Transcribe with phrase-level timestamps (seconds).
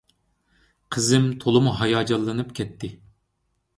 [0.95, 2.91] قىزىم تولىمۇ ھاياجانلىنىپ كەتتى.